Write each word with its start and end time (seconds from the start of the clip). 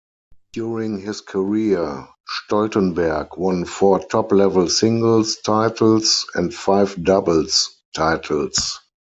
During 0.53 0.97
his 0.99 1.21
career, 1.21 2.07
Stoltenberg 2.49 3.37
won 3.37 3.65
four 3.65 3.99
top-level 3.99 4.67
singles 4.69 5.35
titles 5.45 6.25
and 6.33 6.51
five 6.51 7.03
doubles 7.03 7.69
titles. 7.95 8.79